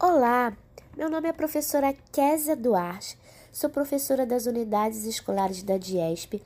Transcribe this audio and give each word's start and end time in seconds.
Olá, 0.00 0.56
meu 0.96 1.10
nome 1.10 1.28
é 1.28 1.32
professora 1.32 1.92
Késia 2.12 2.54
Duarte, 2.54 3.18
sou 3.50 3.68
professora 3.68 4.24
das 4.24 4.46
unidades 4.46 5.04
escolares 5.04 5.60
da 5.64 5.76
DIESP. 5.76 6.40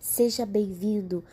Seja 0.00 0.44
bem-vindo 0.44 1.24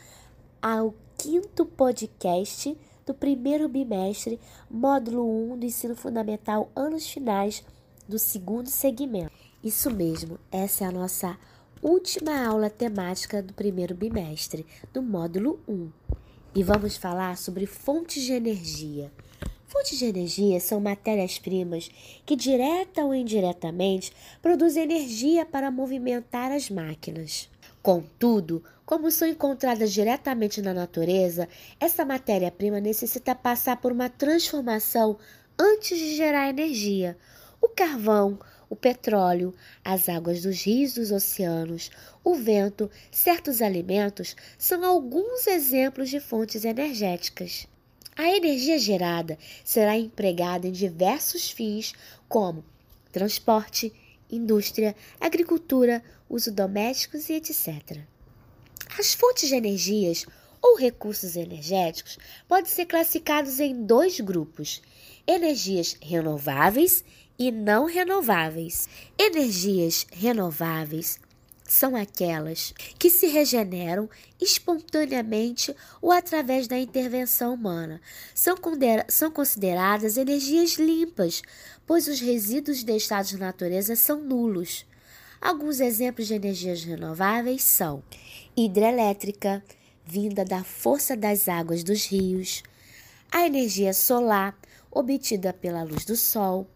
ao 0.62 0.94
quinto 1.17 1.65
podcast 1.65 2.78
do 3.07 3.15
primeiro 3.15 3.67
bimestre, 3.67 4.39
módulo 4.70 5.28
1 5.54 5.57
do 5.57 5.65
ensino 5.65 5.96
fundamental, 5.96 6.71
anos 6.75 7.09
finais 7.09 7.64
do 8.08 8.20
segundo 8.20 8.70
segmento. 8.70 9.32
Isso 9.64 9.90
mesmo, 9.90 10.38
essa 10.52 10.84
é 10.84 10.88
a 10.88 10.92
nossa 10.92 11.36
última 11.82 12.46
aula 12.46 12.70
temática 12.70 13.42
do 13.42 13.52
primeiro 13.52 13.96
bimestre, 13.96 14.64
do 14.94 15.02
módulo 15.02 15.60
1. 15.68 15.90
E 16.54 16.62
vamos 16.62 16.98
falar 16.98 17.36
sobre 17.36 17.66
fontes 17.66 18.21
de 18.21 18.34
energia. 18.34 19.12
Fontes 19.74 19.98
de 19.98 20.05
energia 20.05 20.60
são 20.60 20.80
matérias-primas 20.80 21.90
que, 22.28 22.36
direta 22.36 23.04
ou 23.04 23.12
indiretamente, 23.12 24.14
produzem 24.40 24.84
energia 24.84 25.48
para 25.48 25.72
movimentar 25.72 26.52
as 26.52 26.70
máquinas. 26.70 27.50
Contudo, 27.81 28.64
como 28.86 29.09
são 29.09 29.28
encontradas 29.28 29.91
diretamente 29.91 30.62
na 30.62 30.76
natureza, 30.76 31.50
essa 31.80 32.05
matéria-prima 32.05 32.80
necessita 32.80 33.34
passar 33.34 33.78
por 33.78 33.91
uma 33.91 34.09
transformação 34.09 35.17
antes 35.58 35.98
de 35.98 36.16
gerar 36.17 36.50
energia. 36.50 37.17
O 37.59 37.67
carvão, 37.67 38.38
o 38.70 38.76
petróleo, 38.76 39.55
as 39.84 40.08
águas 40.08 40.44
dos 40.44 40.62
rios 40.62 40.94
dos 40.94 41.12
oceanos, 41.12 41.90
o 42.23 42.36
vento, 42.36 42.92
certos 43.09 43.59
alimentos 43.59 44.36
são 44.55 44.86
alguns 44.86 45.48
exemplos 45.48 46.12
de 46.12 46.20
fontes 46.20 46.64
energéticas. 46.64 47.67
A 48.16 48.30
energia 48.30 48.77
gerada 48.77 49.38
será 49.63 49.98
empregada 49.98 50.67
em 50.67 50.72
diversos 50.72 51.49
fins, 51.49 51.94
como 52.30 52.63
transporte, 53.12 53.91
indústria, 54.31 54.95
agricultura, 55.19 56.03
uso 56.30 56.52
domésticos 56.52 57.30
e 57.30 57.34
etc. 57.34 58.00
As 58.97 59.14
fontes 59.14 59.50
de 59.50 59.56
energias 59.56 60.25
ou 60.61 60.78
recursos 60.78 61.36
energéticos 61.36 62.17
podem 62.47 62.69
ser 62.69 62.86
classificados 62.86 63.59
em 63.59 63.84
dois 63.84 64.19
grupos: 64.19 64.81
energias 65.28 65.97
renováveis 66.02 67.03
e 67.38 67.52
não 67.52 67.86
renováveis. 67.86 68.88
Energias 69.17 70.06
renováveis 70.11 71.19
são 71.67 71.95
aquelas 71.95 72.73
que 73.00 73.09
se 73.09 73.28
regeneram 73.28 74.09
espontaneamente 74.39 75.75
ou 76.02 76.11
através 76.11 76.67
da 76.67 76.78
intervenção 76.78 77.53
humana. 77.53 78.02
São, 78.36 78.56
são 79.08 79.31
consideradas 79.31 80.17
energias 80.17 80.73
limpas, 80.73 81.41
pois 81.86 82.08
os 82.08 82.19
resíduos 82.19 82.84
deixados 82.84 83.31
na 83.34 83.47
natureza 83.47 83.95
são 83.95 84.22
nulos. 84.22 84.86
Alguns 85.41 85.80
exemplos 85.80 86.28
de 86.28 86.36
energias 86.36 86.84
renováveis 86.84 87.64
são 87.64 88.03
hidrelétrica, 88.56 89.64
vinda 90.06 90.45
da 90.45 90.64
força 90.64 91.16
das 91.16 91.47
águas 91.47 91.84
dos 91.84 92.06
rios, 92.06 92.64
a 93.31 93.45
energia 93.45 93.94
solar, 93.94 94.58
obtida 94.91 95.52
pela 95.53 95.84
luz 95.84 96.06
do 96.06 96.16
sol, 96.16 96.67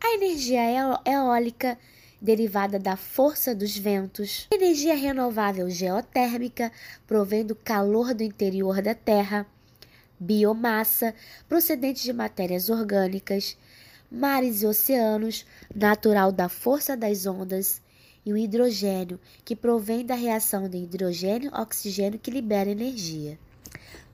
a 0.00 0.14
energia 0.14 0.62
eólica, 1.04 1.78
derivada 2.22 2.78
da 2.78 2.96
força 2.96 3.52
dos 3.52 3.76
ventos. 3.76 4.46
Energia 4.52 4.94
renovável 4.94 5.68
geotérmica 5.68 6.70
provém 7.04 7.44
do 7.44 7.56
calor 7.56 8.14
do 8.14 8.22
interior 8.22 8.80
da 8.80 8.94
Terra. 8.94 9.44
Biomassa, 10.20 11.12
procedente 11.48 12.04
de 12.04 12.12
matérias 12.12 12.70
orgânicas. 12.70 13.58
Mares 14.08 14.62
e 14.62 14.66
oceanos, 14.66 15.44
natural 15.74 16.30
da 16.30 16.48
força 16.48 16.96
das 16.96 17.26
ondas. 17.26 17.82
E 18.24 18.32
o 18.32 18.36
hidrogênio, 18.36 19.18
que 19.44 19.56
provém 19.56 20.06
da 20.06 20.14
reação 20.14 20.68
de 20.68 20.78
hidrogênio-oxigênio 20.78 22.20
que 22.20 22.30
libera 22.30 22.70
energia. 22.70 23.36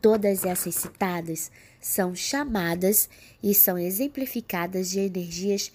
Todas 0.00 0.46
essas 0.46 0.76
citadas 0.76 1.50
são 1.78 2.14
chamadas 2.14 3.10
e 3.42 3.52
são 3.52 3.76
exemplificadas 3.76 4.88
de 4.88 5.00
energias 5.00 5.70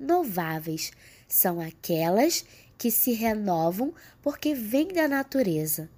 renováveis, 0.00 0.90
são 1.28 1.60
aquelas 1.60 2.44
que 2.78 2.90
se 2.90 3.12
renovam 3.12 3.92
porque 4.22 4.54
vêm 4.54 4.88
da 4.88 5.06
natureza. 5.06 5.88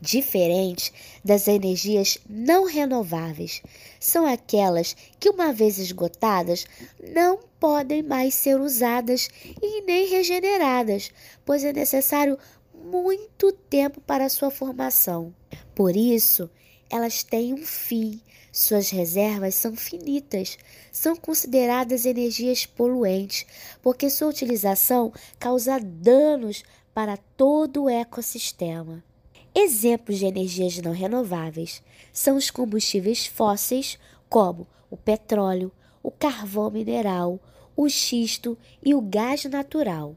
Diferente 0.00 0.90
das 1.22 1.46
energias 1.46 2.16
não 2.26 2.64
renováveis, 2.64 3.60
são 4.00 4.26
aquelas 4.26 4.96
que, 5.18 5.28
uma 5.28 5.52
vez 5.52 5.76
esgotadas, 5.76 6.64
não 7.12 7.38
podem 7.60 8.02
mais 8.02 8.32
ser 8.32 8.58
usadas 8.58 9.28
e 9.60 9.82
nem 9.82 10.08
regeneradas, 10.08 11.10
pois 11.44 11.62
é 11.62 11.72
necessário 11.74 12.38
muito 12.82 13.52
tempo 13.52 14.00
para 14.00 14.30
sua 14.30 14.50
formação. 14.50 15.34
Por 15.74 15.94
isso, 15.94 16.50
elas 16.90 17.22
têm 17.22 17.54
um 17.54 17.64
fim 17.64 18.20
suas 18.52 18.90
reservas 18.90 19.54
são 19.54 19.76
finitas, 19.76 20.58
são 20.90 21.14
consideradas 21.14 22.04
energias 22.04 22.66
poluentes, 22.66 23.46
porque 23.80 24.10
sua 24.10 24.28
utilização 24.28 25.12
causa 25.38 25.78
danos 25.78 26.64
para 26.92 27.16
todo 27.16 27.84
o 27.84 27.88
ecossistema. 27.88 29.04
Exemplos 29.54 30.18
de 30.18 30.26
energias 30.26 30.78
não 30.78 30.92
renováveis 30.92 31.80
são 32.12 32.36
os 32.36 32.50
combustíveis 32.50 33.26
fósseis, 33.26 33.98
como 34.28 34.66
o 34.90 34.96
petróleo, 34.96 35.70
o 36.02 36.10
carvão 36.10 36.70
mineral, 36.70 37.38
o 37.76 37.88
xisto 37.88 38.58
e 38.84 38.94
o 38.94 39.00
gás 39.00 39.44
natural. 39.44 40.16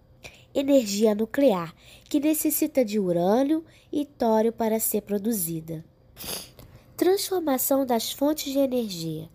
Energia 0.55 1.13
nuclear, 1.13 1.73
que 2.09 2.19
necessita 2.19 2.83
de 2.83 2.99
urânio 2.99 3.63
e 3.91 4.05
tório 4.05 4.51
para 4.51 4.79
ser 4.79 5.01
produzida. 5.01 5.83
Transformação 6.95 7.87
das 7.87 8.11
fontes 8.11 8.53
de 8.53 8.59
energia. 8.59 9.27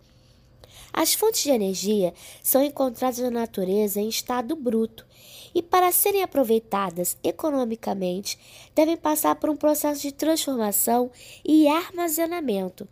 As 0.93 1.13
fontes 1.15 1.43
de 1.43 1.51
energia 1.51 2.15
são 2.41 2.63
encontradas 2.63 3.19
na 3.19 3.33
natureza 3.33 4.01
em 4.01 4.09
estado 4.09 4.55
bruto 4.55 5.05
e, 5.53 5.61
para 5.61 5.91
serem 5.91 6.23
aproveitadas 6.23 7.17
economicamente, 7.21 8.39
devem 8.77 8.97
passar 8.97 9.35
por 9.35 9.51
um 9.51 9.57
processo 9.57 10.03
de 10.03 10.13
transformação 10.13 11.11
e 11.45 11.67
armazenamento. 11.67 12.87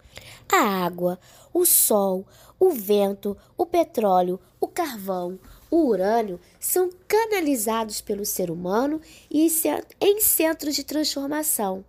A 0.52 0.84
água, 0.84 1.16
o 1.54 1.64
sol, 1.64 2.26
o 2.58 2.70
vento, 2.70 3.36
o 3.56 3.64
petróleo, 3.64 4.40
o 4.60 4.66
carvão, 4.66 5.38
o 5.70 5.86
urânio 5.86 6.40
são 6.58 6.90
canalizados 7.06 8.00
pelo 8.00 8.26
ser 8.26 8.50
humano 8.50 9.00
e 9.30 9.46
em 10.00 10.20
centros 10.20 10.74
de 10.74 10.82
transformação. 10.82 11.84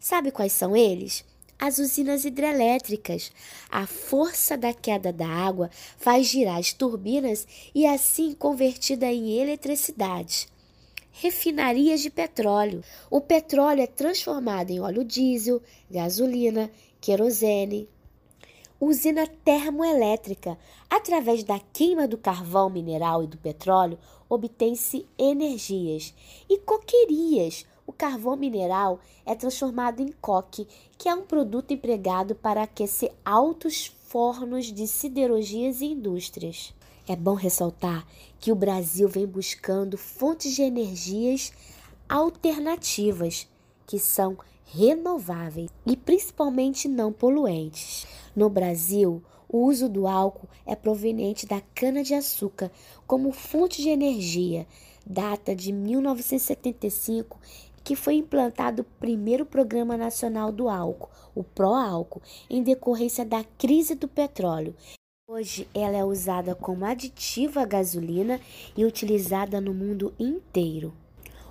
Sabe 0.00 0.32
quais 0.32 0.52
são 0.52 0.76
eles? 0.76 1.24
As 1.58 1.78
usinas 1.78 2.24
hidrelétricas. 2.24 3.32
A 3.70 3.86
força 3.86 4.56
da 4.56 4.72
queda 4.72 5.12
da 5.12 5.28
água 5.28 5.70
faz 5.96 6.26
girar 6.26 6.58
as 6.58 6.72
turbinas 6.72 7.46
e 7.74 7.86
assim 7.86 8.32
convertida 8.32 9.06
em 9.06 9.38
eletricidade. 9.38 10.48
Refinarias 11.12 12.02
de 12.02 12.10
petróleo. 12.10 12.82
O 13.10 13.20
petróleo 13.20 13.80
é 13.80 13.86
transformado 13.86 14.70
em 14.70 14.80
óleo 14.80 15.02
diesel, 15.02 15.62
gasolina, 15.90 16.70
querosene. 17.00 17.88
Usina 18.78 19.26
termoelétrica. 19.26 20.58
Através 20.90 21.42
da 21.42 21.58
queima 21.58 22.06
do 22.06 22.18
carvão 22.18 22.68
mineral 22.68 23.24
e 23.24 23.26
do 23.26 23.38
petróleo, 23.38 23.98
obtém-se 24.28 25.06
energias. 25.18 26.12
E 26.50 26.58
coquerias 26.58 27.64
o 27.86 27.92
carvão 27.92 28.36
mineral 28.36 29.00
é 29.24 29.34
transformado 29.34 30.00
em 30.00 30.12
coque, 30.20 30.66
que 30.98 31.08
é 31.08 31.14
um 31.14 31.22
produto 31.22 31.72
empregado 31.72 32.34
para 32.34 32.62
aquecer 32.62 33.12
altos 33.24 33.92
fornos 34.08 34.66
de 34.66 34.86
siderurgias 34.86 35.80
e 35.80 35.86
indústrias. 35.86 36.74
É 37.08 37.14
bom 37.14 37.34
ressaltar 37.34 38.06
que 38.40 38.50
o 38.50 38.56
Brasil 38.56 39.08
vem 39.08 39.26
buscando 39.26 39.96
fontes 39.96 40.54
de 40.54 40.62
energias 40.62 41.52
alternativas, 42.08 43.48
que 43.86 43.98
são 43.98 44.36
renováveis 44.64 45.70
e 45.86 45.96
principalmente 45.96 46.88
não 46.88 47.12
poluentes. 47.12 48.06
No 48.34 48.50
Brasil, 48.50 49.22
o 49.48 49.58
uso 49.58 49.88
do 49.88 50.08
álcool 50.08 50.48
é 50.66 50.74
proveniente 50.74 51.46
da 51.46 51.60
cana-de-açúcar 51.74 52.70
como 53.06 53.30
fonte 53.30 53.80
de 53.80 53.88
energia. 53.88 54.66
Data 55.08 55.54
de 55.54 55.72
1975 55.72 57.38
que 57.86 57.94
foi 57.94 58.14
implantado 58.14 58.82
o 58.82 58.98
primeiro 58.98 59.46
Programa 59.46 59.96
Nacional 59.96 60.50
do 60.50 60.68
Álcool, 60.68 61.08
o 61.36 61.44
Pró-Álcool, 61.44 62.20
em 62.50 62.60
decorrência 62.60 63.24
da 63.24 63.44
crise 63.56 63.94
do 63.94 64.08
petróleo. 64.08 64.74
Hoje 65.30 65.68
ela 65.72 65.96
é 65.96 66.04
usada 66.04 66.52
como 66.52 66.84
aditivo 66.84 67.60
à 67.60 67.64
gasolina 67.64 68.40
e 68.76 68.84
utilizada 68.84 69.60
no 69.60 69.72
mundo 69.72 70.12
inteiro. 70.18 70.92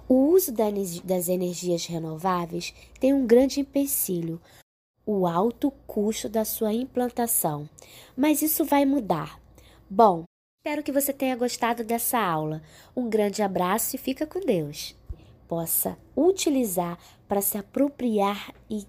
O 0.09 0.27
uso 0.27 0.51
das 1.05 1.29
energias 1.29 1.85
renováveis 1.85 2.73
tem 2.99 3.13
um 3.13 3.25
grande 3.25 3.61
empecilho, 3.61 4.41
o 5.05 5.25
alto 5.25 5.71
custo 5.87 6.27
da 6.27 6.43
sua 6.43 6.73
implantação. 6.73 7.69
Mas 8.13 8.41
isso 8.41 8.65
vai 8.65 8.83
mudar. 8.83 9.39
Bom, 9.89 10.25
Espero 10.65 10.81
que 10.81 10.91
você 10.91 11.13
tenha 11.13 11.35
gostado 11.35 11.83
dessa 11.83 12.17
aula. 12.17 12.59
Um 12.95 13.07
grande 13.07 13.43
abraço 13.43 13.95
e 13.95 13.99
fica 13.99 14.25
com 14.25 14.39
Deus. 14.39 14.95
Possa 15.47 15.97
utilizar 16.15 16.97
para 17.27 17.41
se 17.41 17.57
apropriar 17.57 18.53
e 18.69 18.85